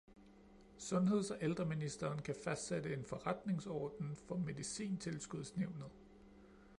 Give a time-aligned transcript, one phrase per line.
[0.77, 5.89] Sundheds- og ældreministeren kan fastsætte en forretningsorden for Medicintilskudsnævnet